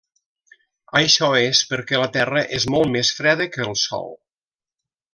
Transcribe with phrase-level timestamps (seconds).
[0.99, 4.13] Això és perquè la terra és molt més freda que el sol.